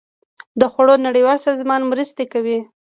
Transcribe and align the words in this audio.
د 0.59 0.61
خوړو 0.71 0.95
نړیوال 1.07 1.37
سازمان 1.47 1.81
مرستې 1.91 2.23
کوي 2.33 2.59